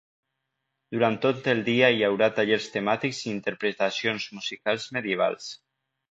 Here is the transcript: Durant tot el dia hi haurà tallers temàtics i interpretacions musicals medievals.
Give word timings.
Durant 0.93 1.17
tot 1.25 1.49
el 1.51 1.59
dia 1.67 1.89
hi 1.97 1.99
haurà 2.07 2.29
tallers 2.39 2.65
temàtics 2.75 3.19
i 3.25 3.29
interpretacions 3.33 4.25
musicals 4.39 4.87
medievals. 4.97 5.51